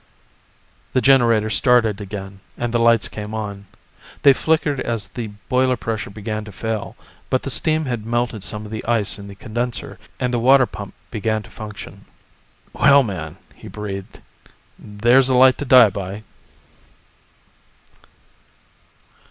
[0.93, 3.67] The generator started again, and the lights came on.
[4.23, 6.95] They flickered as the boiler pressure began to fail,
[7.29, 10.65] but the steam had melted some of the ice in the condenser, and the water
[10.65, 12.05] pump began to function.
[12.73, 14.21] "Well, man," he breathed,
[14.79, 16.23] "there's a light to die by."